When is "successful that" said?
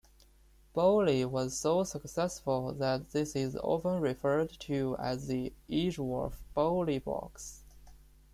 1.83-3.11